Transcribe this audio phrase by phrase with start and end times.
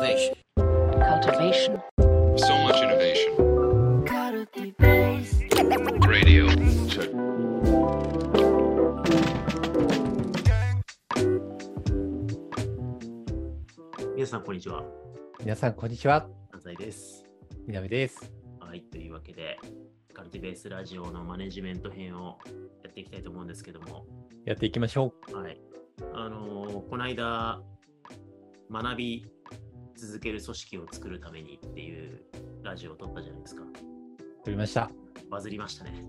[0.00, 0.34] Cultivation.
[0.56, 1.82] cultivation,
[2.38, 3.36] So much innovation.
[6.08, 6.48] Radio.
[6.88, 7.10] Check.
[14.16, 14.82] 皆さん、こんにちは。
[15.40, 16.26] 皆さん、こんにちは。
[16.50, 17.24] 安西です。
[17.66, 18.32] みなべです。
[18.58, 19.58] はい、というわけで、
[20.14, 22.38] カルティベースラジオのマネジメント編を
[22.82, 24.06] やっていきたいと思うんですけども、
[24.46, 25.60] やっていきましょはい。
[26.14, 27.60] あのーこの間、
[28.72, 29.26] 学び
[29.96, 32.20] 続ける組織を作るためにっていう
[32.62, 33.62] ラジオを撮ったじゃないですか。
[33.62, 33.66] う。
[34.44, 34.90] 撮りました。
[35.30, 36.02] バズりましたね。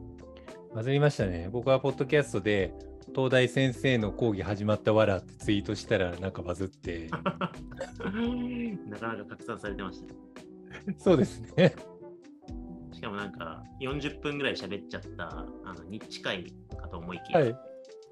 [0.74, 1.50] バズりましたね。
[1.52, 2.74] 僕はポッドキャストで、
[3.14, 7.10] 東大先生の講義始まったわらってツイートしたら、なんかバズって。
[8.88, 10.20] なかなか拡散されてましたね。
[10.98, 11.76] そうですね。
[12.94, 17.56] しかもなんか、40分ぐらい喋っちゃった、あの、に近いかと思いきや、はい。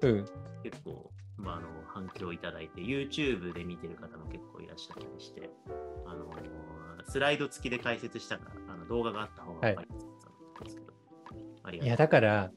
[0.02, 0.26] うん。
[0.62, 1.10] 結構、
[1.40, 5.50] まあ、あの反響いただいて、YouTube で見てる方も結構いらっしゃったりして、
[6.06, 6.30] あの
[7.08, 10.24] スライド付きで解説したから、あの動画があった方が分かりやすかっ
[10.54, 10.92] たんですけど、
[11.64, 12.50] ありがとういや、だから、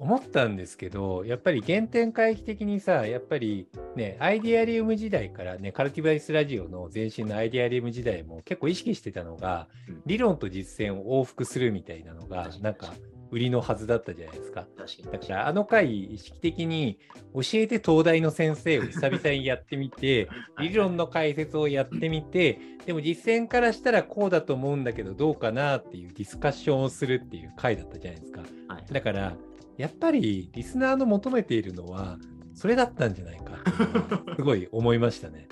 [0.00, 3.66] 思ったんですけど、やっぱり原点回帰的にさ、やっぱり
[3.96, 10.02] ね、アイディアリウム時代からね、カルティバイスラジオの前身のアイディアリウム時代も結構意識してたのが、うん。
[10.06, 12.94] 理論と実践を往復するみたいなのがなんか
[13.30, 14.66] 売りのはずだったじゃないですか。
[15.12, 16.98] だからあの回意識的に
[17.34, 28.42] 教えて東大の先生を久々にやってみてはい理論の解説をやってみてでも実践からしたらこうだと思うんだけどどうかなっていうディスカッションをするっていう回だったじゃないですか。
[28.68, 28.84] はい。
[28.92, 29.36] だから
[29.76, 32.18] やっぱりリスナーの求めているのは
[32.54, 33.58] それだったんじゃないか
[34.36, 35.48] すごい思いましたね。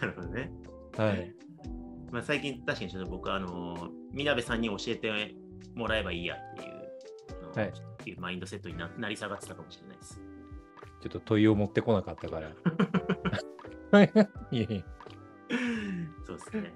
[0.00, 0.52] なるほどね。
[0.96, 1.34] はい。
[2.10, 5.34] まあ、最近、確かにちょっと僕は、あの、みなべさんに教えて
[5.74, 6.79] もらえばいいやっていう、
[7.54, 10.20] はいっていうマインドセットにななり下がってたかもしれないです。
[11.02, 12.50] ちょっと問いを持ってこなかったから
[14.52, 14.84] いえいえ
[16.26, 16.72] そうですね。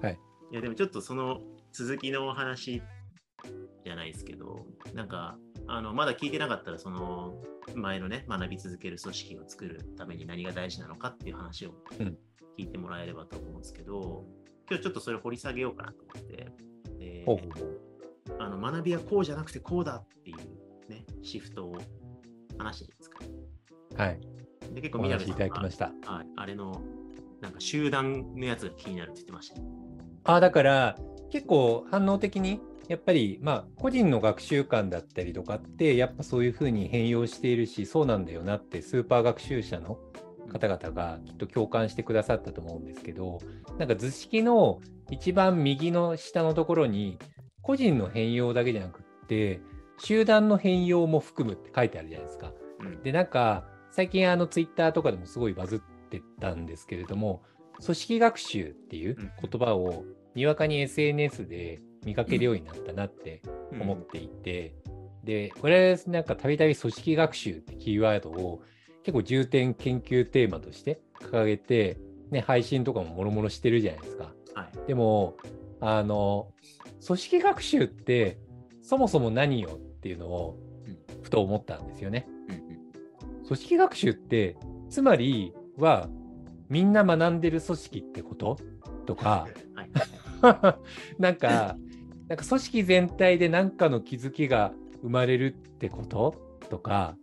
[0.00, 0.18] はい。
[0.50, 1.40] いや、でもちょっとその
[1.72, 2.82] 続きのお話
[3.84, 5.36] じゃないですけど、なんか、
[5.66, 7.42] あの、まだ聞いてなかったら、その
[7.74, 12.18] 前のね、学び続ける組織を作るために何が大事なのかっていう話をうん
[12.56, 14.24] 聞いてもらえればと思うんですけど、
[14.68, 16.52] 今日ちょっとそれを掘り下げようかなと思って、
[16.98, 17.93] でほうほうほう
[18.38, 20.36] あの学びはこうじゃなくてこうだっていう
[20.90, 21.76] ね、シフトを
[22.58, 23.20] 話してですか。
[23.96, 24.20] はい
[24.72, 26.80] で結構おみなべさん話いただきまがしたはい、あれの
[27.40, 29.66] なんか集団のやつが気になるって言ってましたね。
[30.24, 30.96] あだから
[31.30, 39.98] 結構反応的にやっぱりまあ個人の学習観だったりとかってやっぱそういうふうに変容しているしそうなんだよなってスーパー学習者の
[40.50, 43.40] 方々がきっと共感してくださったと思うんですけど
[43.78, 44.80] なんか図式の
[45.10, 47.18] 一番右の下のところに
[47.64, 49.60] 個人の変容だけじゃなくって
[49.98, 52.52] 集団の変容も含むって書いてあるじゃないですか。
[52.80, 55.78] うんで、なんか、最近、あの、ツイッターとかでもすごいバズっ
[56.10, 57.42] てたんですけれども、
[57.84, 60.04] 組織学習っていう言葉を、
[60.34, 63.40] にわかに SNS で見かけるようになったなって
[63.80, 64.74] 思っていて、
[65.22, 68.62] で、これ、なんか、たびたび組織学習ってキーワードを
[69.04, 71.98] 結構重点研究テーマとして掲げて、
[72.30, 74.32] ね、配信とかももろもろしてるじゃないですか。
[74.54, 74.86] はい。
[74.88, 75.36] でも、
[75.80, 76.52] あの、
[77.06, 78.38] 組織学習って、
[78.82, 82.26] そもそも何よっていうのをうん、ふと思ったんですよね。
[83.46, 84.56] 組織学習って
[84.90, 86.08] つまりは
[86.68, 88.58] みんな学んでる組織ってこと？
[89.06, 89.46] とか。
[89.74, 89.90] はい。
[91.18, 91.76] なんか
[92.28, 94.72] なんか組織全体で何かの気づきが
[95.02, 96.34] 生まれるってこと？
[96.70, 97.16] とか。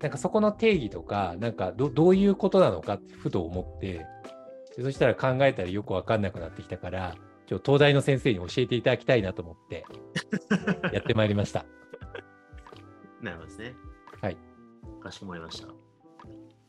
[0.00, 4.06] なんかそこの定義とかなんかどどういうことなのかってふと思って。
[4.76, 7.14] でそしたら考えたらよく分かんなくなってきたから
[7.52, 9.84] 今日東大の先生に教えていただきたいなと思って
[10.90, 11.66] やってまいりました。
[13.20, 13.74] なるほどですね。
[14.22, 14.36] はい。
[15.02, 15.66] かしこまりました。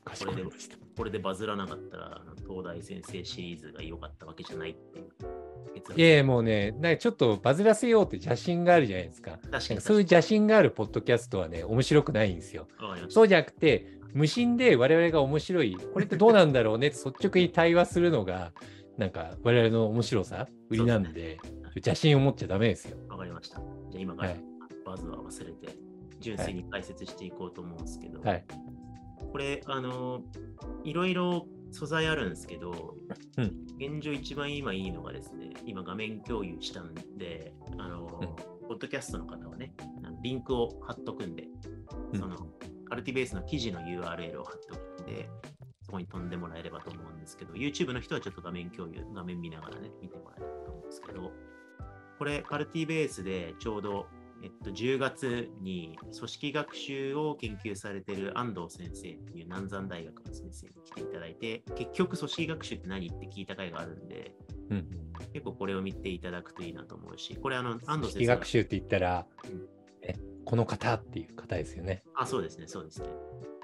[0.04, 0.76] かしこまりました。
[0.98, 5.06] これでバズらなかったら、東大先生シリーズが良かったわけじゃないっていう
[5.96, 9.40] いやいやもうね、なんかちょっとバズらせようって邪心があるじゃないですか。
[9.50, 12.68] 確かそういう邪心があるポッドキャストはね、面白くないんですよ。
[13.08, 18.52] そうじゃなくて、無心で我々が面白い、これってどうなんだろうねって率直に対話するのが、
[18.98, 21.40] なんか我々の面白さ、売りなんで、
[21.76, 22.98] 邪心を持っちゃダメですよ。
[23.10, 23.60] わかりました。
[23.90, 24.54] じゃあ今からはい
[24.86, 25.76] バズは忘れて、
[26.20, 28.46] 純粋に解説していこうと思うんですけど、はい。
[29.32, 30.22] これ、あの、
[30.84, 32.96] いろいろ素材あるんですけど、
[33.38, 38.08] うん現状一番今いいのがですね、今画面共有したんで、あの、
[38.68, 39.74] ポッドキャストの方はね、
[40.22, 41.48] リンクを貼っとくんで、
[42.14, 42.38] その、
[42.88, 45.30] カルティベースの記事の URL を貼っておくんで、
[45.82, 51.32] そこに飛んでもらえればと思うんですけど、YouTube の人はちょっと画面共有、画面見ながらね、見てもらえればと思うんですけど、
[52.18, 54.08] これ、カルティベースでちょうど
[54.44, 64.36] えっと、10月に組織学習を研究されている安藤先生っていう南山大学の先生に来ていただいて、結局組織学習って何って聞いた回があるんで、
[64.70, 64.90] うん。
[65.32, 69.68] 結構これを見ていただくといいなと思うし、これあの、安組織藤先生が学習って言ったらうん、
[70.02, 72.04] えこの方っていう方ですよね。
[72.14, 73.08] あ、そうですね、そうですね。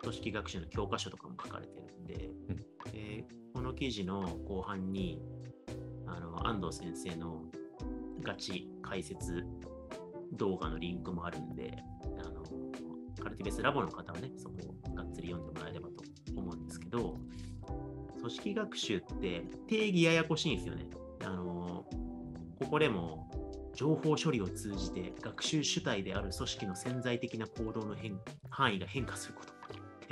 [0.02, 2.66] 組織学習の教科書とかも書かれてるんで、うん
[3.80, 5.22] 記事の後半に、
[6.06, 7.44] あの安藤先生の
[8.22, 9.46] ガチ解説
[10.34, 11.78] 動画のリンクもあるんで、
[12.20, 12.44] あの
[13.24, 14.56] カルティベースラボの方はね、そこ
[14.90, 16.04] をがっつり読んでもらえればと
[16.36, 17.16] 思うんですけど、
[18.20, 20.86] 組織学習って定義ややこしいんですよね。
[21.24, 21.86] あの
[22.60, 23.30] ここでも
[23.76, 29.54] 情報処理を通じて学習主体である組織の潜在的な行動の変範囲が変化すること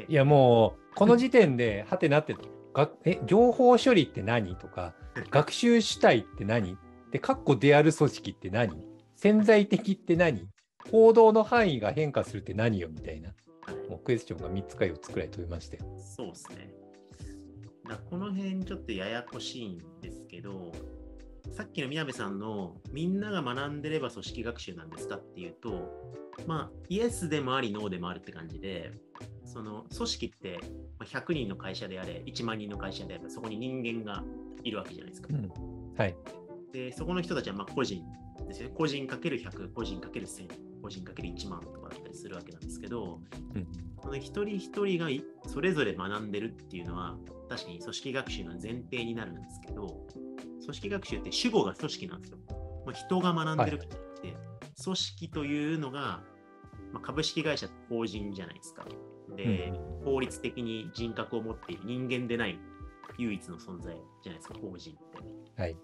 [0.08, 2.36] いやもう、この時点で、はてなって、
[2.78, 4.94] がえ情報処理って何とか、
[5.32, 6.78] 学習主体って何？
[7.12, 8.86] で、括弧である組織って何？
[9.16, 10.48] 潜在的って何？
[10.92, 13.30] 行動の範囲が変化するって何よみたいな。
[13.30, 15.84] はいもうクエスチョンが3つか4つくらい飛びましたよ。
[15.98, 16.70] そうですね。
[17.90, 20.72] だこの辺ちょっとややこしいんですけど、
[21.58, 25.90] さっきの宮部さんのみんなが学んでれば組織学習なんですかっていうと、
[26.46, 28.92] まあ、イエスでもあり、ノーでもあるって感じで、
[29.44, 30.60] その組織って
[31.00, 34.24] まあ100人の会社であれ、1万人の会社であれば、そこに人間が
[34.64, 35.30] いるわけじゃないですか。
[35.32, 35.52] うん
[35.98, 36.16] はい。
[36.74, 38.04] で、そこの人たちはまあ個人
[38.48, 38.76] ですよね。
[38.78, 40.48] 個人かける100、個人かける1000、
[40.84, 43.20] 個人かける1万とかだったりするわけなんですけど、
[43.56, 47.18] うんこの一人一人がいそれぞれ学んでるっていうのは、
[47.50, 50.06] 確かに組織学習の前提になるんですけど、
[50.62, 52.38] 組織学習って主語が組織なんですよ。
[52.86, 54.38] まあ、人が学んでるわけじゃなくて、
[54.84, 56.24] 組織というのが、
[56.94, 58.86] まあ、株式会社法人じゃないですか。
[59.36, 62.58] で、うん法律的に人格を持っている人間でない
[63.18, 63.94] 唯一の存在
[64.24, 65.62] じゃないですか、法人って。
[65.62, 65.78] はい。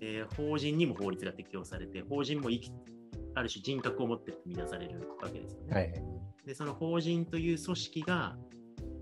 [0.00, 2.72] で法人にも法律が適用されて、法人も生き
[3.34, 5.74] ある種人格を持ってるとみなされるわけですよね。
[5.74, 5.92] はい。
[6.46, 8.36] で、その法人という組織が、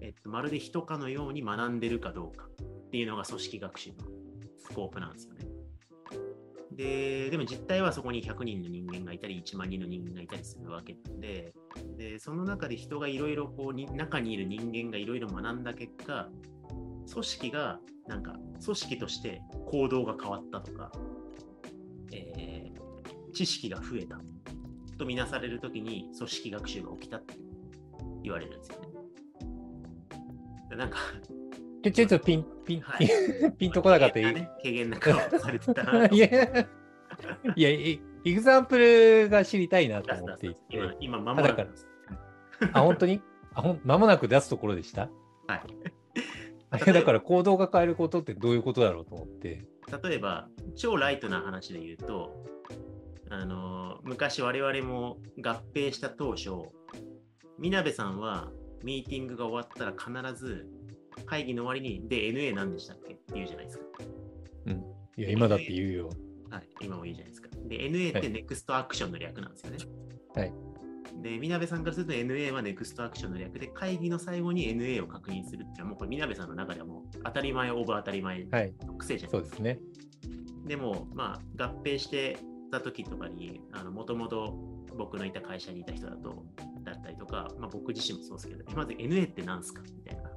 [0.04, 3.96] えっと、まるで人かのように学んでるかどうかっていうのが組織学習の
[4.58, 5.46] スコープなんですよね。
[6.72, 11.54] で、でも実態はそこに100人の人間がいたり、1万人の人間がいたりするわけで、
[11.96, 16.28] でその中で人がいろいろこうに、中にいる人間がいろいろ学んだ結果、
[17.10, 20.92] 組織がなんか組織として行動が変わったとか、
[22.12, 22.74] えー
[23.34, 24.18] 知識が増えた
[24.96, 27.34] とみなされるときに組織学習が起きたって
[28.22, 28.83] 言われるんですよね。
[30.70, 30.98] でなんか、
[31.82, 33.08] ちょ、ちょっとピン、ピン、はい
[33.58, 34.18] ピンとこなかった？
[34.20, 36.26] い軽減なね、軽減な顔をされてたいや、
[37.56, 40.56] いや、いエグザンプルが知りたいなと思っていて。
[40.70, 41.68] 今、今、間もなく
[42.72, 43.20] あ、本当に
[43.54, 45.10] あ、ほん、間もなく出すところでした
[45.46, 45.62] はい。
[46.70, 49.66] あれだから行動が変えることってどういうことだろうと思って。
[50.02, 52.32] 例えば、超ライトな話で言うと、
[53.30, 56.50] あの昔我々も合併した当初、
[57.58, 58.50] みなべさんは
[58.84, 60.66] ミーティングが終わったら必ず
[61.26, 63.14] 会議の終わりに、で、NA 何でしたっけ？
[63.14, 63.84] って言うじゃないですか。
[65.16, 66.10] いや、今だって言うよ。
[66.50, 67.48] はい、今も言うじゃないですか。
[67.68, 69.78] で、NA ってはい NEXT アクションの略なんですよね。
[70.34, 70.52] はい。
[71.22, 78.74] で、みなべさんからすると NA は NEXT アクションの略で、会議の最後に NA を確認するっていうのは、もうこれみなべさんの中ではもう当たり前、オーバー当たり前はい。
[78.84, 79.38] の癖じゃないでか。
[79.38, 79.78] そうですすね。
[80.66, 82.38] でも、まあ、合併して
[82.72, 83.60] た時とかに、
[83.92, 84.52] もともと
[84.98, 86.44] 僕のいた会社にいた人だと、
[86.84, 90.30] だったりとか、まあ、僕自身もそうですけど、えまず NA って何すかみたいな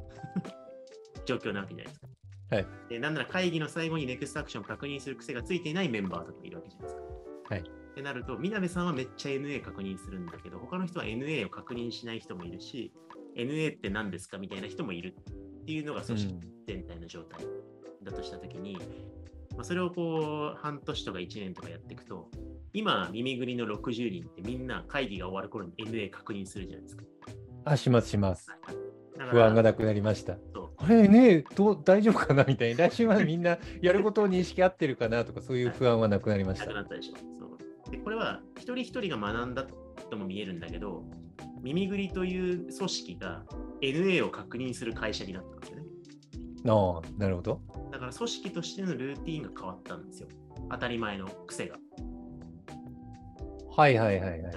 [1.25, 2.07] 状況なわけじゃないですか。
[2.49, 2.67] はい。
[2.89, 7.01] で、なんなら会議の最後に NEXT アクションを確認する癖がついていないメンバーとかいるわけじゃないですか。
[7.49, 7.59] はい。
[7.59, 7.63] っ
[7.95, 12.93] てなると、みなべさんはめっちゃ NA 確認するんだけど、他の人は NA を確認しない人もいるし、
[13.35, 15.15] NA って何ですかみたいな人もいる
[15.61, 16.35] っていうのが組織
[16.67, 17.45] 全体の状態
[18.03, 18.77] だとしたときに、
[19.55, 22.29] まあ、それをこう半年とか1年とかやっていくと、
[22.73, 27.03] 今、耳ぐりの60人ってみんな会議が終わる頃に NA 確認するじゃないですか。
[27.65, 28.49] あ、します、します。
[29.17, 30.37] 不安がなくなりました。
[30.53, 32.43] そうあれねどう、大丈夫かな？
[32.43, 32.87] みたいな。
[32.89, 35.25] 来週までみんなやることを認識合ってるかな？
[35.25, 36.89] とか、そういう不安はなくなりましたなく。
[36.91, 39.65] なうでこれは一人一人が学んだ
[40.09, 41.03] とも見えるんだけど、
[41.61, 43.43] 耳ぐりという組織が
[43.81, 45.83] NA を確認する会社になったんですよね。
[46.67, 47.61] ああ、なるほど。
[47.91, 50.27] だから組織としてのルーティンが変わったんですよ。
[50.69, 51.77] 当たり前の癖が。
[53.77, 54.53] はいはいはいはいはい。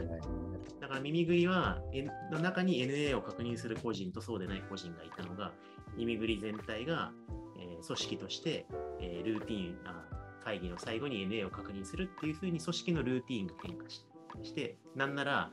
[0.80, 5.52] だから耳ぐりは、N- の中に NA を確認する個人とそうでない個人がいたのが、
[5.94, 7.12] 耳ぐり全体が、
[7.58, 8.66] えー組織として、
[9.00, 10.04] えールーティンあ、
[10.44, 14.06] 会議の最後に NA を確認するっていうふうに組織のルーティンが変化し
[14.42, 15.50] して、なんなら、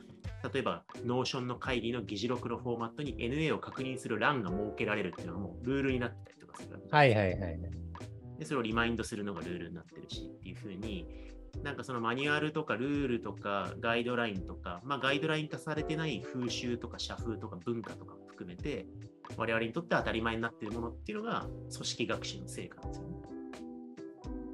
[0.52, 7.60] 例えば、 Notion の会議の議事録のフォーマットに NA を確認する欄が設けられるっていうのはもうルールになってたりとかするわけはいはいはいはい。
[8.38, 11.06] で、それをリマインドするのがルールになってるしっていうふうに、
[11.62, 18.86] なんかそのマニュアルとかルールとかガイドラインとか、まあ、ガイドライン化されてない風習とか社風とか文化とか含めて、
[19.36, 23.16] 我々にとって当たり前になっているものっていうのが組織学習の成果ですよね。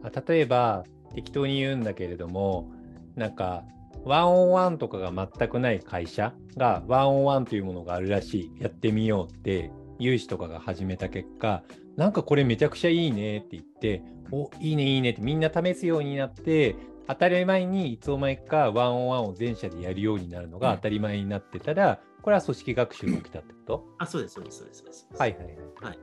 [0.02, 0.84] あ例えば
[1.14, 2.70] 適当に言うんだけれども
[3.16, 3.64] なんか
[4.04, 11.62] ワンオンワンとかが全くない会社がワンオンワンというものがあるらしいやってみようって有志とかが始めた結果
[11.96, 24.78] なんかこれめちゃくちゃいいねって言っておいいねいいねってみんな試すようになって当たり前にいつの間にかワンオンワンを全社でやるようになるのが当たり前になってたら、これは組織学習が起きたってことあ、そうです、そうです、そうです。
[24.78, 25.56] そうですはいはいはい。
[25.82, 25.98] はい。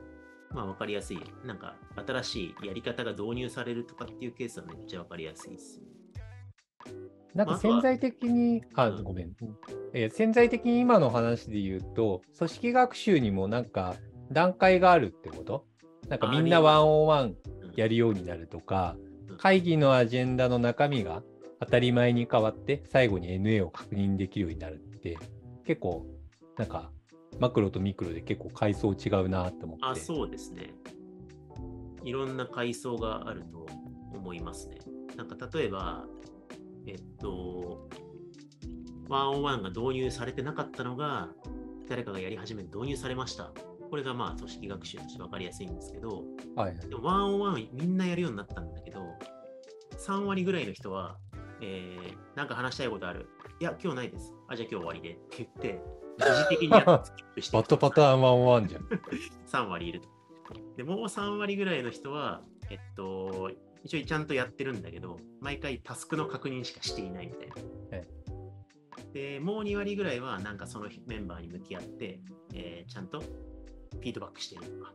[0.50, 1.18] まあ、わかりやすい。
[1.44, 1.74] なんか、
[2.06, 5.86] 新しいやり方が導入されるとかっていうケースはめっちゃわかりやすいですね。
[7.34, 9.32] なんか潜在的に、あ、うんごめん。
[9.94, 13.96] えー潜在的に今の話で言うと、組織学習にもなんか
[14.30, 15.64] 段階があるってこと？
[16.08, 17.36] なんかみんなワンオンワンうん
[17.74, 19.11] やるようになるとかうん、
[19.42, 21.24] 会議のアジェンダの中身が
[21.58, 25.18] 当たり前に変わって、最後に NA を確認できるようになるって、
[25.66, 26.06] 結構、
[26.56, 26.92] なんか、
[27.40, 29.84] マクロとミクロで結構階層違うなって思って。
[29.84, 30.72] あ、そうですね。
[32.04, 33.66] いろんな階層があると
[34.14, 34.78] 思いますね。
[35.16, 36.04] なんか例えば、
[36.86, 37.88] えっと、
[39.08, 41.30] ワンオンワンが導入されてなかったのが、
[41.88, 43.50] 誰かがやり始めて導入されました。
[43.92, 46.24] これがまあ組織学習として分かりやすいんですけど、
[46.56, 49.00] はいはいでもワンオンワンみんなやるようになったんだけど、
[50.06, 51.16] 3割ぐらいの人は、
[51.60, 53.28] えー、なんか話したいことある？
[53.60, 54.32] いや、今日ないです。
[54.48, 55.10] あ、じゃあ今日終わりで。
[55.10, 55.80] って言って、
[56.18, 58.82] 一時的にやっ スキップしてバッドパターンワンオンワンじゃん。
[59.46, 60.08] 3割いると。
[60.76, 63.50] で、もう3割ぐらいの人は、えっと、
[63.84, 67.96] 一応ちゃんとやってるんだけど、毎回タスクの確認しかしていないみたいな。
[67.98, 68.08] はい
[69.12, 72.20] で、もう2割ぐらいは、なんかそのメンバーに向き合って、
[72.54, 74.94] えーちゃんとフィードバックしてるとか。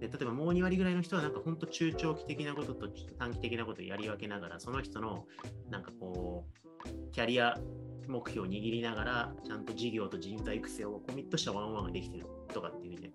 [0.00, 5.26] で、例えばもう2割ぐらいの人は、なんか本当中長期的なことと短期的なことをやり分けながら、その人の、
[5.70, 6.46] なんかこ
[6.84, 7.58] う、キャリア
[8.06, 13.12] 目標を握りながら、ちゃんと事業と人材育成をコミットしたワンオンワンができてるとかっていうね、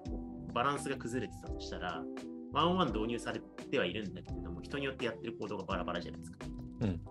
[0.53, 2.03] バランスが崩れてたとしたら、
[2.51, 6.37] ワンオンワン導入されてはいるんだけれども、人によってやってる行動がバラバラじゃないですか。
[6.81, 7.01] うん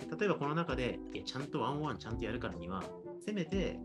[0.00, 2.82] で例えばこの中で、いやちゃんとワンオンワンちゃんとやるからには、
[3.24, 3.78] せめて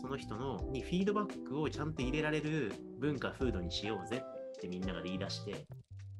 [0.00, 4.22] その人のにフィードバックをちゃんと入れられる文化、風土にしようぜ
[4.56, 5.66] ってみんなが言い出して、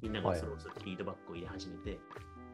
[0.02, 1.98] みんながはいそろそろフィードバックを入れ始めて、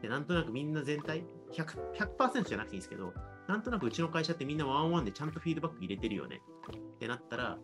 [0.01, 3.13] でなんとなくみんな全体100、100%じゃなくていいんですけど、
[3.47, 6.41] なんとなくうちの会社ってみんなワンワンでちゃんとフィードバック入れてるよね
[6.95, 7.57] ってなったら、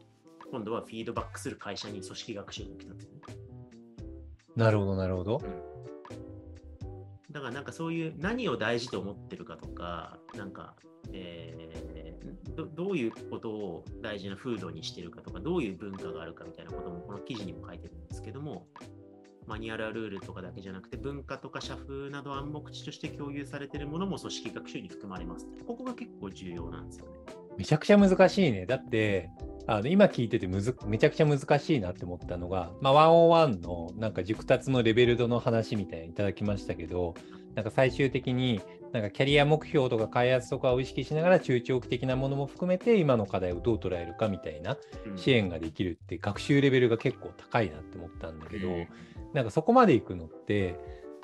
[0.52, 3.22] 今度はフィードバックする会社に組織学習が起きたんですよね。
[4.56, 5.42] なるほど、なるほど。
[7.32, 10.76] だからなんかそういう何を大事と思ってるかとか、なんか、
[11.14, 11.89] えー
[12.56, 18.68] どどういうことを大事な風土にしてるかとか、どういう文化があるかみたいなこともこの記事にも書いてるんですけども、
[19.48, 25.48] マニュアルやルールとかだけじゃなくて、文化とか社風など暗黙知として共有されてるものも組織学習に含まれます。
[25.66, 27.12] ここが結構重要なんですよね。
[27.58, 28.66] めちゃくちゃ難しいね。
[28.66, 29.30] だって、
[29.68, 37.16] あの今聞いててむずめちゃくちゃ難しいなって思ったのが、まあ、101のなんか熟達のレベル度の話みたいにいただきましたけど、
[37.56, 48.88] なんか最終的になんかキャリア目標とか開発とかを意識しながら中長期的なものも含めて今の課題をどう捉えるかみたいなうん支援ができるって学習レベルが結構高いなって思ったんだけど、うん
[49.34, 50.76] なんかそこまでいくのって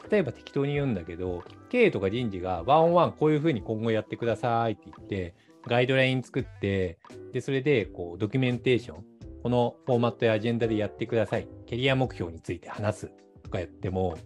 [0.10, 5.34] 例えば適当に言うんだけど経営とか人事がワンオンワンこういうふうに今後やってくださいって言って
[5.66, 7.00] ガイドライン作って
[7.34, 9.04] でそれでこうドキュメンテーション
[9.42, 13.12] このフォーマットやアジェンダでやってくださいキャリア目標について話す
[13.44, 14.18] とかやっても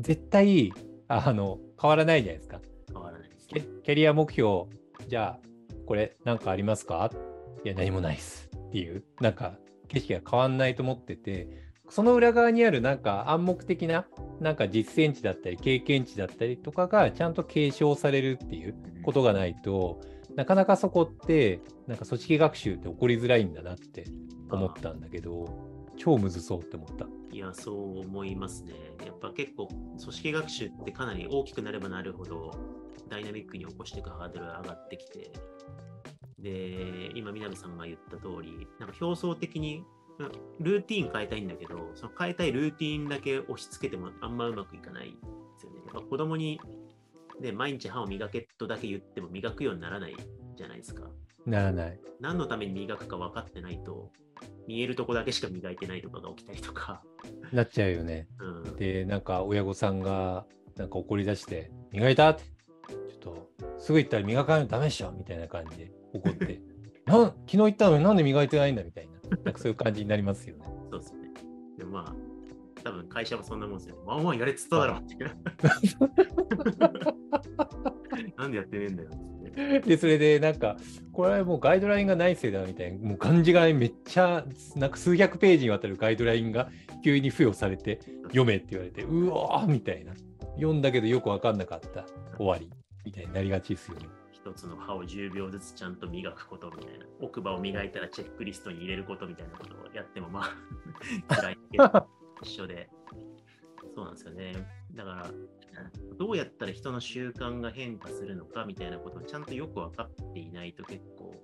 [0.00, 0.72] 絶対
[1.08, 2.60] あの変わらないじゃないですか。
[3.48, 4.64] キャリア目標、
[5.08, 5.46] じゃあ、
[5.86, 7.10] これ何かありますか？
[7.64, 9.58] いや、何もないっすっていう、なんか
[9.88, 14.06] 景色が変わんないと思ってて、その裏側にあるなんか暗黙的な、
[14.40, 20.00] なんか実践値だったり、経験値だったりとかがちゃんと継承されるっていうことがないと、
[20.34, 24.04] なかなかそこって、なんか組織学習って起こりづらいんだなって
[24.50, 25.46] 思ったんだけど、
[25.96, 27.06] 超むずそうって思った。
[27.30, 28.72] いや、そう思いますね。
[29.04, 32.50] やっぱ結構、組織学習ってかなり大きくなればなるほど、
[33.08, 35.32] ダイナミックに起こしていくハードルが上がってきて、
[36.38, 39.84] で、今、南さんが言った通り、なんか表層的に、
[40.18, 40.30] うん
[40.60, 45.18] ルーティン変えたいんだけど、その変えたいルーティンだけ押し付けてもあんまうまくいかないんで
[45.58, 45.80] すよね。
[46.08, 46.60] 子供に、
[47.40, 50.16] ね、毎日歯を磨けとだけ言っても磨くようにならない
[50.56, 51.10] じゃないですか。
[51.46, 52.00] ならない。
[52.20, 54.12] 何のために磨くか分かってないと、
[54.68, 57.02] 見えるとこだけしか磨いてないとかが起きたりとか、
[57.52, 58.28] なっちゃうよね。
[58.38, 60.46] うん、で、なんか親御さんが
[60.76, 62.44] なんか怒り出して、磨いたって、
[63.24, 66.60] とすぐ言ったら磨かないとダメでしょみたいな感じで怒って、
[67.06, 69.12] なん昨日言ったのになんで磨いてないんだみたいな、
[69.44, 70.64] なんかそういう感じになりますよね。
[70.92, 71.32] そうですね。
[71.78, 72.14] でもまあ、
[72.82, 73.96] 多分会社もそんなもんですよ。
[74.04, 75.16] ワンワンやれっつっただろって。
[78.36, 79.10] なんでやってねえんだよ。
[79.84, 80.76] で、それでなんか、
[81.12, 84.44] これはもうガイドラインがないせいだみたいな、もう漢字がめっちゃ、
[84.76, 86.70] なんか数百ページにわたるガイドラインが
[87.04, 90.12] 急に付与されて、読めって言われて、うわーみたいな。
[90.56, 92.04] 読んだけどよくわかんなかった。
[92.36, 92.70] 終わり。
[93.04, 94.08] みたいになりがちですよね。
[94.32, 97.06] 一つの歯を10秒ずつちゃんと磨くことみたいな。
[97.20, 100.56] 奥歯を磨いたらチェックリストに入れることみたいなことをやっても、まあ、
[101.34, 102.08] 辛いけど
[102.42, 102.90] 一緒で。
[103.94, 104.52] そうなんですよね。
[104.92, 105.30] だから、
[106.18, 111.34] どうやったら人の習慣が変化するのかみたいなことをちゃんとよく分かっていないと結構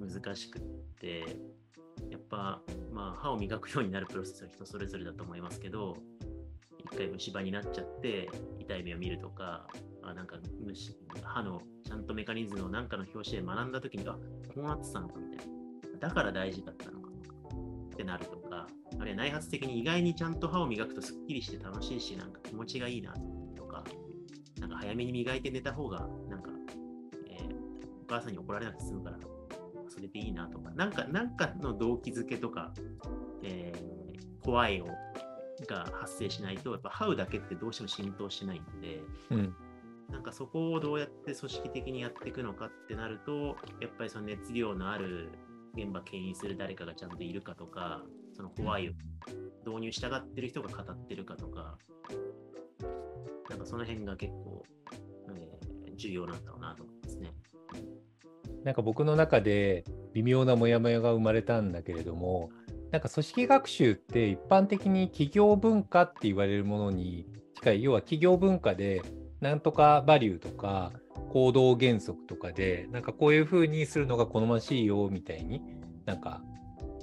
[0.00, 0.62] 難しくっ
[1.00, 1.36] て、
[2.10, 2.62] やっぱ、
[2.92, 5.96] まあ、歯を磨くようになるプロセスは人それぞれだと思いますけど、
[6.78, 9.68] 一回虫歯になっちゃって痛い目を見るとか、
[10.10, 10.36] あなんか
[11.22, 14.18] 歯のちゃんとメカニズムを何かの表紙で学んだときに、あこ
[14.56, 16.08] うなってたのかみたいな。
[16.08, 18.66] だから大事だったのかってなるとか、
[18.98, 23.14] あるいは内発的に意外にちゃんと歯を磨くとすっきりして楽しいし、なんか気持ちがいいな
[23.56, 23.84] とか、
[24.58, 26.50] なんか早めに磨いて寝た方が、なんか、
[27.28, 27.54] えー
[28.02, 29.18] お母さんに怒られなくて済むから、
[29.88, 32.72] それでいいなとか、なんか、なんかの動機づけとか、
[33.42, 34.00] えー
[34.42, 34.86] 怖いを
[35.68, 39.54] が発生しないと、やっぱ歯うだけってどうしても浸透しないんで、うん。
[40.10, 45.30] なんかそこをどうやって組織的にやっていくのかってなると、やっぱりその熱量のある
[45.74, 48.02] 現場牽引する誰かがちゃんといるかとか、
[48.36, 48.92] その怖いを
[49.66, 51.78] 導入したがってる人が語ってるかとか、
[53.48, 54.62] なんかその辺が結構、
[55.34, 57.30] えー重要なんだろうなと思いますね。
[58.64, 62.50] なんか僕の中で微妙なモヤモヤが生まれたんだけれども、
[62.90, 69.02] なんか組織学習って一般的に企業文化って言われるものに近い、要は企業文化で
[69.40, 70.92] なんとかバリューとか
[71.30, 75.62] 行動原則とかで、なんかこういうふうにするのが好ましいよみたいに
[76.06, 76.42] なんか、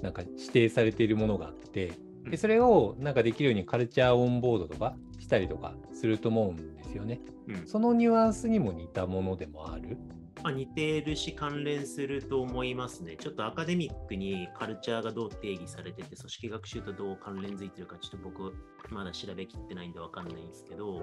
[0.02, 1.92] なんか指定されているものがあって、
[2.30, 7.20] でそれをなんかできるようにカルチャーオンボードとかしたりとかすると思うんですよね。
[7.48, 9.96] うんそのニュアンスにも似たものでもある。
[10.42, 13.16] まあ、似てるし関連すると思いますね。
[13.16, 18.54] ちょっとアカデミックにカルチャーがどう定義されてて、組織学習とどう関連づいてるか、ちょっと僕、
[18.90, 21.02] まだ調べきってないんでわかんないんですけど、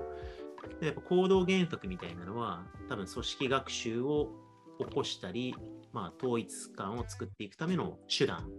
[0.82, 4.32] やっぱ行動原則みたいなのは、多分組織学習を
[4.80, 5.56] 起こしたり、
[5.92, 8.50] まあ、統一感を作っていくための手段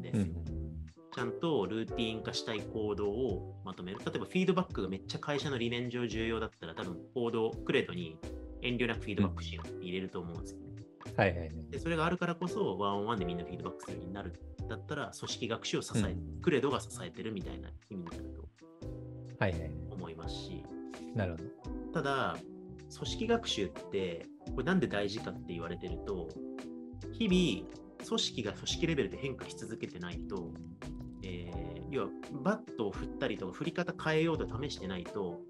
[0.00, 0.34] ですよ。
[1.14, 3.98] ちゃんとルーティン化したい行動をまとめる。
[3.98, 8.16] 例えばフィードバックがめっちゃ会社の理念上重要だったら、多分行動、クレードに
[8.62, 10.66] 遠慮なくフィードバックしようって入れると思うんですよね。
[11.16, 11.50] はいはいはい。
[11.70, 14.32] でそれがあるからこそ、ワンオンワンでみんなフィードバックするようになる
[14.68, 18.48] だったら、組織学習を支え、うんクレードが支えてるみたいな意味になると
[19.38, 19.70] はいはい。
[19.90, 20.64] 思いますし、
[21.14, 21.92] なるほど。
[21.92, 22.36] ただ、
[22.94, 26.28] 組織学習って、これなんで大事かって言われてると、
[27.12, 27.68] 日々、
[28.06, 30.52] 組織が組織レベルで変化し続けてないと、
[31.22, 32.08] えー要は
[32.42, 35.40] バットを振ったりとか振り方変えようと試してないと、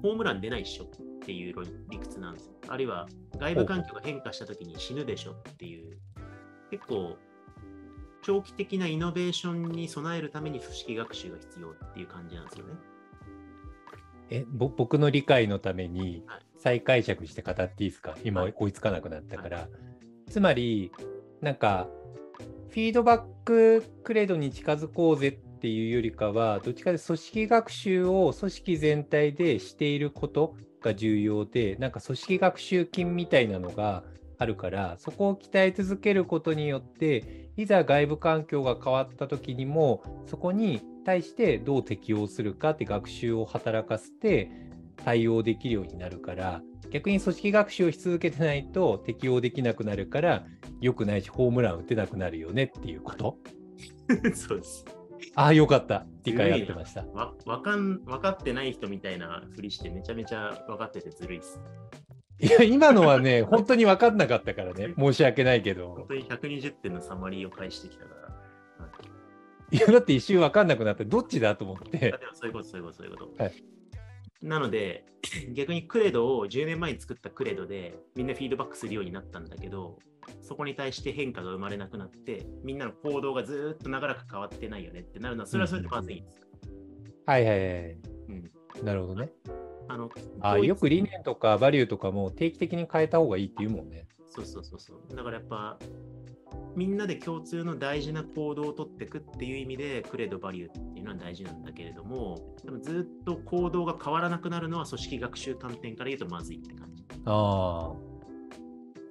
[0.00, 0.84] ホームラン出ないっしょ
[1.26, 1.54] っていう
[1.90, 2.52] 理屈なんですよ。
[2.68, 5.98] あるいは外部環境が変化した時に死ぬでしょっていう、
[6.70, 7.16] 結構
[8.22, 12.74] 長期的なイノベーションに備えるために組織学習が必要っていう感じなんですよね。
[14.30, 18.16] え、ぼ僕の理解のためにはい再解釈して語っていいですか？
[18.22, 19.68] 今はい追いつかなくなったから。
[20.28, 20.92] つまり、
[21.40, 21.88] なんか、
[22.68, 30.54] フィードバッククレードに近づこうぜっていうよりかは、どっちかで組織学習を組織全体でしていること
[30.86, 34.04] が重要で、なんか組織学習金みたいなのが
[34.38, 44.50] あるから、そこを鍛え続けることによって、いざ外部環境が変わった時にも、そこに対してどう適応するかって学習を働かせて
[45.04, 50.46] 対応できるようになるから、逆に組織学習をし続けてないと適応できなくなるから、
[50.80, 53.38] 良くないし、ホームラン打てなくなるよねっていうこと？
[54.34, 54.84] そうです。
[55.34, 56.06] ああ、よかった。
[56.24, 57.04] 理解合ってました。
[57.06, 61.60] わわかん分かってない人みたいなふりしてめちゃめちゃ分かっててずるいっす。
[62.38, 65.94] いや、今のはね、 本当に分かんなかったからね、申し訳ないけど。
[65.94, 68.20] 本当に120点のサマリーを返してきたから。
[68.22, 68.36] はい
[69.72, 73.42] いや、だって一瞬分かんなくなって、どっちだと思ってそういうこと、そういうこと、そういうこと。
[73.42, 73.52] はい
[74.42, 75.04] なので、
[75.54, 79.98] 逆にクレドを10年前に作ったクレドでみんなフィードバックするようになったんだけど、
[80.42, 86.40] そこに対して変化が生まれなくなって、みんなの行動がずーっと長らく変わってないよねってなるのは、それはそれでまずいんです。
[87.26, 87.98] はいはいはい。
[88.28, 88.84] うん。
[88.84, 89.30] なるほどね。
[89.88, 90.10] あの
[90.40, 94.06] あよく理念とかバリューとかも定期的に変えた方がいいって言うもんね。
[94.28, 95.16] そうそうそうそう。
[95.16, 95.78] だからやっぱ、
[96.74, 107.04] みんなで共通の大事な行動をとっていくっていう意味で、クレード、バリューっていうのは大事なんだけれども、でもずっと行動が変わらなくなるのは組織学習観点から言うとまずいって感じ。
[107.24, 108.06] ああ。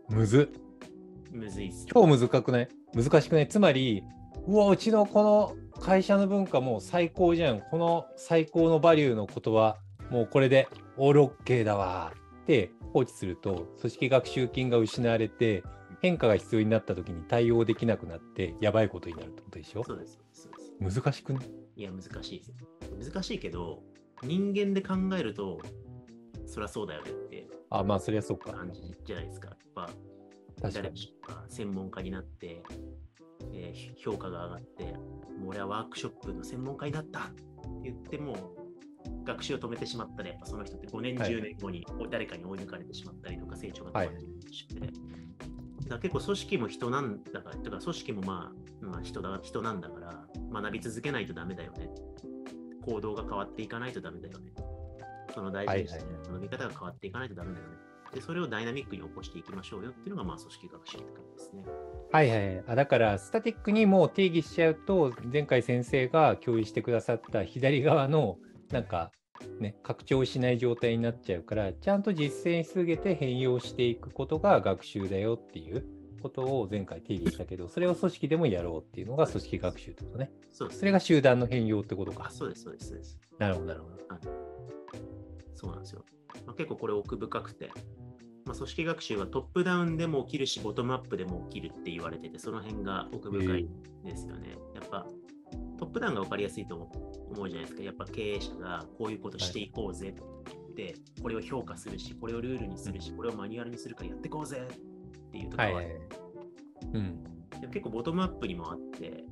[0.09, 0.64] むずっ。
[1.35, 1.85] むずいっす。
[1.85, 2.69] 超難くない？
[2.93, 3.47] 難しくない？
[3.47, 4.03] つまり、
[4.47, 7.61] うわ、うちのこの会社の文化もう最高じゃん。
[7.61, 9.77] この最高のバリューのことは、
[10.09, 10.67] もうこれで
[10.97, 15.63] オールオッケーだわって放置すると、組織学習金が失われて、
[16.01, 19.83] 変化が必要になった時に対応できなくなって、やばいことになるってことでしょ？
[19.83, 21.01] そうです、そうです。
[21.01, 21.39] 難しくね
[21.75, 21.83] い？
[21.83, 22.55] や、難しいですよ。
[23.11, 23.81] 難しいけど、
[24.23, 25.59] 人間で考えると、
[26.45, 28.53] そりゃそうだよねってあ、まあそりゃそうか。
[28.53, 29.49] 感じじゃないですか。
[29.49, 29.89] やっぱ。
[30.61, 30.89] 誰か
[31.27, 32.63] が専門家になって、
[33.53, 37.43] えー評価が上がって、もう俺はワークショップの専門家になったって
[37.83, 38.55] 言っても、
[39.23, 44.93] 学習を止めてしまったら、やっぱその人って5年、はい10年後に誰かに追い抜かれてしまったりとか、成長が止まってるしで、だか
[45.89, 51.89] ら結構組織も人なんだから、とか組織もまあ、まあ、人だ人なんだから、学び続けないとダメだよね。
[52.83, 54.53] 行動が変わっていかないとダメだよね。
[55.33, 57.73] その大事にしてはいはいはい学び方が変わっていかないとダメだよね。
[58.15, 61.65] で、それをダイナミックに起こしていきましょうよっていうのが、まあ、組織学習って感じですね。
[62.13, 62.63] はいはいはい。
[62.67, 68.37] あだから、スタティックにもう定義しちゃうと、前回先生が共有してくださった左側の、
[68.71, 69.11] なんか、
[69.59, 75.85] ね、拡張しない状態になっちゃうから、ちゃんと実践し続けて変容していくことが学習だよっていう
[76.21, 80.31] ことを前回定義したけど、それを組織でもやろうっていうのが組織学習ってことね。
[80.53, 80.79] そうです。
[80.79, 82.31] それが集団の変容ってことかあ、。
[82.31, 83.19] そうです、そうです、そうです。
[83.37, 83.95] なるほど、なるほど。
[85.53, 86.05] そうなんですよ。
[86.45, 87.69] まあ、結構これ奥深くて、
[88.45, 94.55] まあ、組織学習はトップダウンでも起きるし、ボトムアップでも起きるって言われてて、その辺が奥深いんですよね。
[94.75, 95.07] やっぱ
[95.77, 97.83] トップダウンが分かりやすいと思うじゃないですか。
[97.83, 106.07] やっぱ経営者がこういうことしていこうぜって、これを評価するし、これをルールにするし、これをマニュアルにするからやっていこうぜっていうところは、はいはいはい。
[106.93, 107.23] うん。
[107.49, 109.23] でも結構ボトムアップにもあって、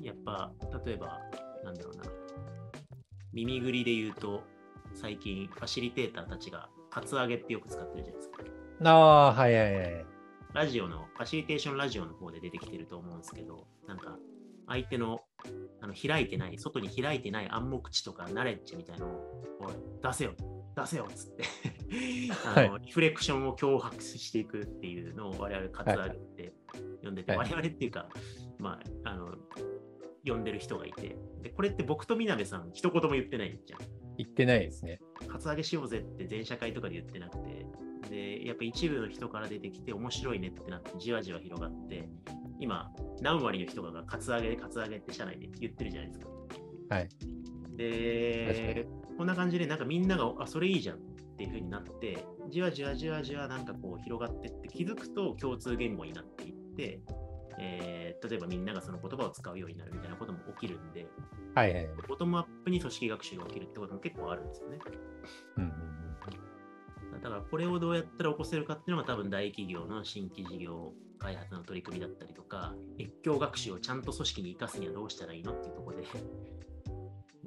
[0.00, 0.52] やっぱ
[0.84, 1.20] 例えば、
[1.62, 2.04] なんだろうな、
[3.32, 4.42] 耳ぐりで言うと、
[4.94, 8.38] 最近ファシリテーターたちがカツアゲってよく使ってるじゃないですか。
[8.84, 10.06] ああ、はいはいはい。
[10.52, 14.18] ラジオの、ファシリテーションラジオの方で出てきてると思うんですけど、なんか、
[14.68, 15.20] 相手の
[15.80, 20.34] あの開いてない、外に開いてない暗黙知とかナレッジみたいなのを、出せよ、
[20.76, 21.44] 出せよっつって
[22.54, 26.52] あの、リフレクションを脅迫していくっていうのを我々カツアゲって
[27.02, 28.06] 呼んでて、はい我々っていうか、
[28.58, 29.34] まあ、あの、
[30.26, 34.01] 呼んでる人がいて、で、これって僕とみなべさん、一言も言ってないじゃん。
[34.18, 35.00] 言ってないですね。
[35.28, 37.66] カツアゲしようぜって全社会とかで言ってなくて、
[38.10, 42.08] で、やっぱ一部の人から出てきて面白いねってなってじわじわ広がって、
[42.60, 46.28] 今、何割の人がカツアゲ、カツアゲって社内で言ってるじゃないですか。
[46.90, 47.08] はい。
[47.76, 51.00] で、こんな感じでなんかみんなが、あ、それいいじゃんっ
[51.36, 57.00] ていう風になって、じわじわじわじわなんかこう広がってって気づくと共通言語になっていって、
[57.58, 61.06] えー例えばみんながその言葉を使うようになるみたいなことも起きるんで、
[61.54, 61.88] はいはい。
[62.08, 64.78] ボトムアップに組織学習が起きるってことも結構あるんですよね。
[65.56, 65.92] うんうんうん
[67.22, 76.12] だからこれをどうやったら起こせるかっていうのが多分大企業の新規事業開発の取り組みだったりとか、越境学習をちゃんと組織に生かすにはどうしたらいいのっていうところで、やっ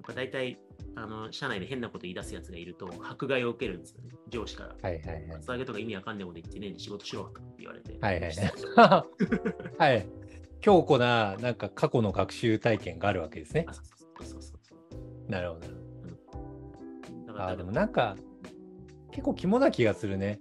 [0.04, 0.58] ぱ大体、
[0.96, 4.76] あの、社内で変なこと言い出すやつがいると、迫害を受けるんですよね、上司から。
[4.82, 5.32] はいはいはい。
[5.36, 7.98] 厚揚げとか意味わかんないこと言ってねえで仕事しろって言われて。
[8.00, 8.32] はいはい
[9.78, 10.08] はい。
[10.62, 13.74] 強固な、なんか過去の学習体験があるわけですねあ。
[13.74, 15.32] そうそうそうそう。
[15.32, 15.86] なるほどなるほど。
[17.14, 18.16] あーでだから多分もなんか、
[19.12, 20.40] 結構肝な気がするね。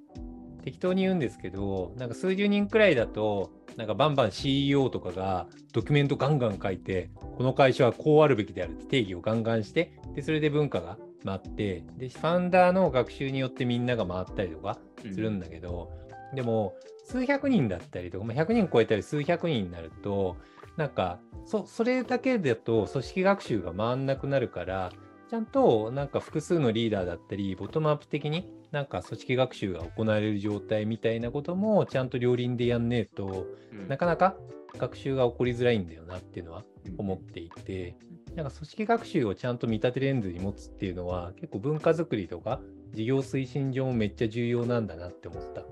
[0.65, 15.93] 適当に言うんですけど、なんか数十人くらいだと、なんかバンバン CEO とかがドキュメントガンガン書いて、この会社はこうあるべきであるって定義をガンガンして、で、それで文化が回って、で、ファンダーの学習によってみんなが回ったりとかするんだけど、
[16.35, 16.73] でも、
[17.05, 20.39] 数百人だったりとか、まあ、100人超えたり数百人になると、
[20.79, 24.93] なんか、そそれだけだと組織学習が回んなくなるから、
[25.35, 34.37] ちゃんとなんか複数のリーダーだったり、ボトムアップ的になんか組織学習が行われる状態みたいなこともちゃんと両輪でやんねえとうんなかなか
[34.79, 37.97] 学習が起こりづらいんだよなっていうのはうん思っていて、
[38.37, 42.61] なんか組織学習をちゃんと見立てレンズに持つっていうのは結構文化づくりとか
[42.93, 45.63] 事業推進上もめっちゃ重要なんだなって思った。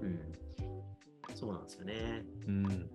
[0.00, 0.20] うん
[1.34, 2.24] そうなんですよね。
[2.46, 2.90] うん。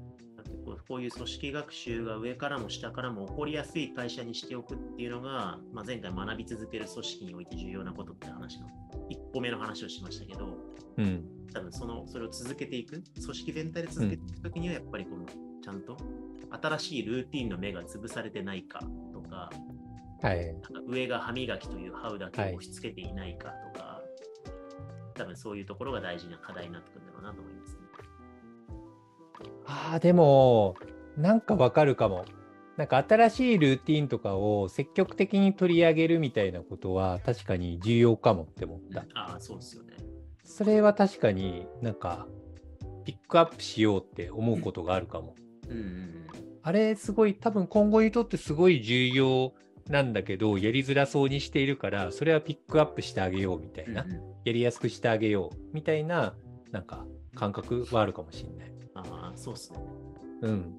[0.63, 8.67] こういう組織学習が上からも下からも起こりやすい会社にしておくっていうのが、まあ、前回学び続ける組織において重要なことって話の
[9.09, 10.57] 1個目の話をしましたけど、
[10.97, 11.23] うん。
[11.53, 15.97] 多分そのそれを続けていく、組織全体で続けていくときには、やっぱりこのちゃんと
[16.61, 18.79] 新しいルーティンの目が潰されてないか
[19.13, 19.49] とか、
[20.21, 20.45] はい。
[20.45, 24.01] なんか上が歯磨きという歯だけを押し付けていないかとか、
[25.13, 27.72] 多分そういうところが大事な課題になってくるんだろうなと思いますね。
[29.65, 30.75] ああ、でも、
[31.17, 32.25] なんかわかるかも。
[32.77, 39.05] なんか新しいルーティンとかを積極的に取り上げるみたいなことは確かに重要かもって思った。
[39.13, 39.93] ああ、そうですよね。
[40.43, 42.25] それは確かになんか
[43.05, 45.35] ピックアップしようって思うことがあるかも。
[45.69, 46.27] うんうんうん。
[46.63, 49.53] あれすごい多分今後にとってすごい重要
[49.89, 56.35] なんだけどやりづらそうにしているからそれはピックアップしてあげようみたいな、うんうんやりやすくしてあげようみたいな
[56.71, 58.72] なんか感覚はあるかもしれない。
[58.95, 59.79] ああ、そうっすね。
[60.41, 60.75] うん。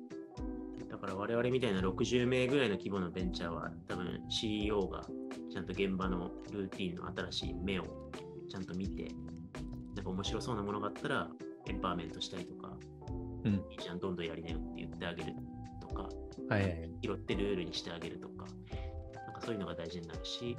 [0.88, 5.04] だから我々みたいな60名ぐらいの規模のベンチャーは多分 CEO が
[5.50, 7.84] ちゃんと現場のルーティンの新しい目を
[8.48, 9.08] ちゃんと見て、
[9.94, 11.28] なんか面白そうなものがあったら
[11.66, 12.72] エンパワーメントしたりとか、
[13.44, 15.34] うんいいじゃん、どんどんやりなよって言ってあげる
[15.80, 16.90] とか、はいはいはい。
[17.02, 18.46] 拾ってルールにしてあげるとか、
[19.26, 20.56] なんかそういうのが大事になるし、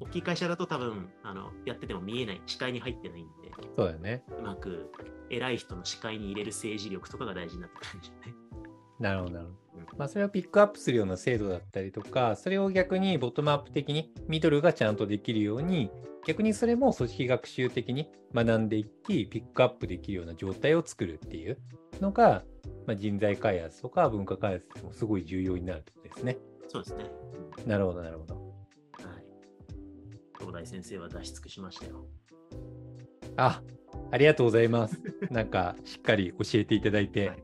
[0.00, 4.24] 大きい会社だと多分あのやってても見えない、視界に入ってないんで、そうだよね。
[4.38, 4.90] うまく
[5.36, 8.34] 偉い人の視界に入れる政治力とかが大事になってくるんでしょうね。
[9.00, 9.58] なるほど、なるほど
[9.92, 9.98] うん。
[9.98, 15.90] まあ、それをピックアップするような制度だったりとか、それを逆にボトムアップ的にミドルがちゃんとできるように、
[16.26, 21.58] 逆にそれも組織学習的に学んでいき、ピックアップできるような状態を作るっていう
[22.00, 22.44] のが、
[22.86, 26.38] まあ、人材開発とか文化開発でもすごい重要になるってことですね。
[26.68, 27.10] そうですね。
[27.66, 28.34] なるほど、なるほど。
[28.34, 29.24] はい。
[30.38, 32.06] 東大先生は出し尽くしましたよ。
[33.36, 33.62] あ、
[34.10, 35.00] ありがとうございます。
[35.30, 37.28] なんか、しっかり教えていただいて。
[37.28, 37.42] はい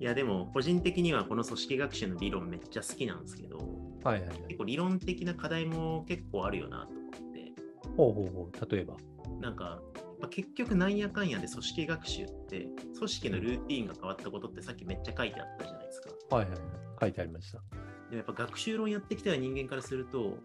[0.00, 3.56] いや、でも、個人的にはこの組織学習の理論めっちゃ好きなんですけど、
[4.02, 4.38] はいはいはい。
[4.48, 7.52] 結構理論的な課題も結構あるよなと思って、
[7.96, 8.70] ほうほうほう。
[8.70, 8.96] 例えば。
[9.40, 9.80] なんか、
[10.28, 12.66] 結局なんやかんやで組織学習って、
[12.98, 16.10] 組織のルーティンが変わったことってさっきめっちゃ書いてあったじゃないですか。
[16.36, 16.60] はいはいはい。
[17.00, 17.58] 書いてありました。
[17.58, 17.64] で
[18.10, 20.38] もやっぱ学習論やってきた人間からすると、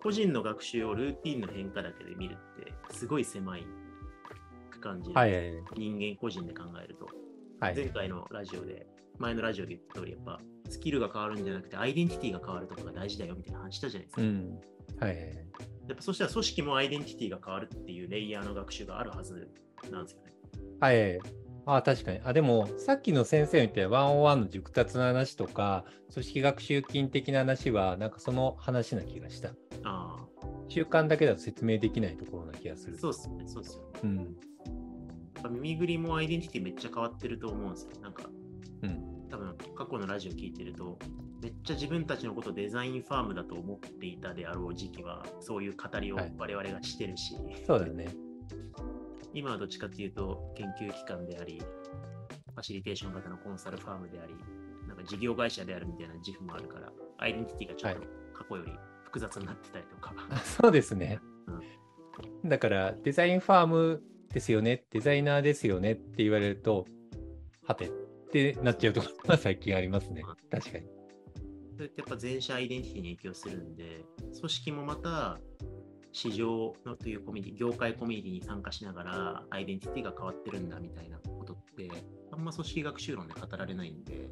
[0.00, 3.66] 個人の学習をルーティンの変化だけで見るって、すごい狭い
[4.80, 5.32] 感じる、はい。
[5.76, 7.06] 人間個人で考えると。
[7.58, 8.86] はい前回のラジオで、
[9.18, 14.22] 前のラジオで言った通り、やっぱスキルが変わるんじゃなくて、アイデンティティが変わるとかが大事だよみたいな話したじゃないですか。
[14.22, 14.60] うん。
[15.00, 15.16] はい。
[15.88, 19.48] やっぱそしたら組織もアイデンティティが変わるっていうレイヤーの学習があるはず
[19.90, 20.32] なんですよね。
[20.80, 21.20] はい。
[21.68, 22.20] あ確かに。
[22.24, 29.50] あ、でも、さっきの先生みたいなワンオンワンの熟達の話とか、組織学習筋的な話は、なんかその話な気がした。
[29.84, 30.26] あ
[30.76, 32.98] 習慣だけだと説明できないところな気がすあ、る。
[32.98, 34.00] そうっすね、そうっすよね。
[34.04, 34.16] うん。
[34.18, 34.26] やっ
[35.42, 37.88] ぱ耳ぐりもアイデンティティめっちゃ変わってると思うんですよ。
[38.02, 38.24] なんか、
[38.82, 39.28] うん。
[39.30, 40.98] 多分過去のラジオ聞いてると、
[41.42, 47.34] めっちゃ自分たちのことデザインファームだと思っていたであろう時期は、そういう語りをはい我々がしてるし、
[47.66, 48.08] そうだよね。
[49.32, 54.34] 今はどっちかっていうと研究機関であり、ファシリテーション型のコンサルファームであり、
[54.86, 58.72] なんか事業会社であるみたいな自負もあるから、アイデンティティがちょっとはい過去より
[59.06, 60.12] 複雑になってたりとか。
[60.30, 61.20] あそうですね。
[62.44, 66.86] だから、デザインファームですよね、デザイナーですよねって言われると、
[67.64, 67.90] はてっ
[68.30, 70.22] てなっちゃうところが最近ありますね。
[70.50, 70.86] 確かに。
[71.76, 74.04] それってやっぱ全社アイデンティティに影響するんで、
[74.38, 75.38] 組織もまた
[76.12, 81.90] 市場のというコミュニティ、業界コミュニティに参加しながらアイデンティティが変わってるんだみたいなことって、
[82.32, 84.30] あんま組織学習論で語られないんで、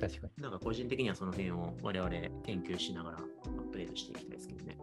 [0.00, 0.42] 確かに。
[0.42, 2.10] なんか個人的にはその辺を我々
[2.44, 4.78] 研究しながらアップデートしていきたいですけどね。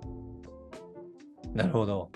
[1.54, 2.12] なるほど。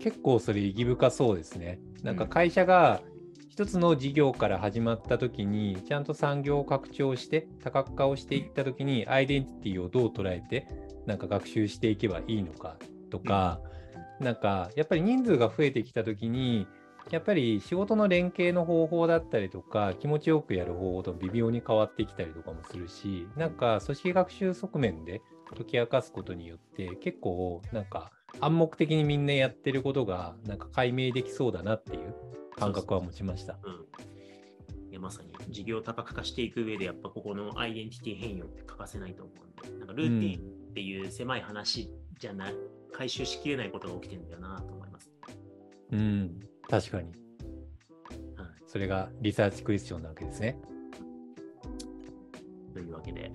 [0.00, 1.80] 結構それ意義深そうですね。
[2.02, 3.00] なんか会社が
[3.48, 10.66] 一つの事業から始まった時に、ちゃんと産業を拡張して多角化をしていった時に、アイデンティティをどう捉えて、
[11.06, 12.78] なんか学習していけばいいのか
[13.10, 13.60] とか、
[14.20, 16.66] なんかやっぱり人数が増えてきた時に、
[17.10, 25.20] やっぱり仕事の連携の方法だったりとか、気持ちよくやる方法と微妙に変わってきたりとかもするし、なんか組織学習側面で
[25.56, 28.10] 解き明かすことによって、結構なんか
[28.40, 32.14] 暗黙的にみんなやってることがなんか解明できそうだなっていう
[32.56, 33.58] 感覚は持ちました。
[33.62, 34.12] うん。
[34.90, 42.54] いやまさに事業多角化していく上で、やっぱここのアイデンティティ変容って欠かせないと思うんで、なんかルーティンっていう狭い話じゃない、
[42.92, 45.10] 回収しきれないことが起きてるんだよなと思います。
[45.92, 46.40] うん、
[46.72, 47.04] 確かに。
[47.04, 47.12] はい。
[48.66, 50.58] それがリサーチクエスチョンなわけですね。
[52.72, 53.30] というわけで、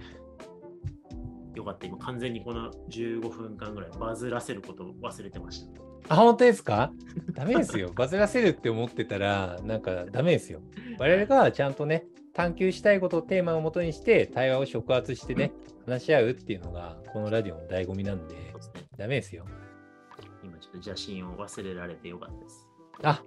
[1.54, 5.82] よかった、今完全にこの15分間ぐらいバズらせることを忘れてました。
[6.10, 6.92] あ、本当ですか？
[7.34, 7.92] ダメですよ。
[7.94, 10.62] バズらせるって思ってたら、なんかダメですよ。
[10.98, 15.52] 我々がちゃんとね、探求したいことをテーマをもとにして、対話を触発してね、
[15.86, 18.36] 話し合うっていうのが、このラジオの醍醐味なんで。
[18.98, 19.46] ダメですよ。
[20.44, 22.67] 今ちょっと邪心を忘れられてよかったです。
[23.04, 23.24] あ、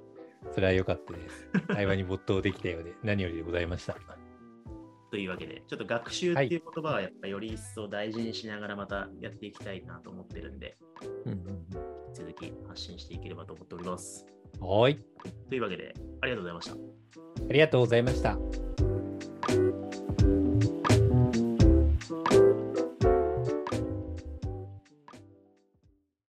[0.53, 1.49] それは良かったです。
[1.69, 3.97] 対話に没頭できたようで、 何よりでございました。
[5.11, 10.79] というわけで、ちょっと学習っていう言葉はやっぱより一層大事にしながらまたやっていきたいなと思ってるんで、
[11.27, 11.67] うん
[12.15, 14.27] 続き発信していければと思っております。
[14.61, 14.99] うん、はい。
[15.49, 16.75] というわけで、ありがとうございました。
[16.75, 18.90] ありがとうございました。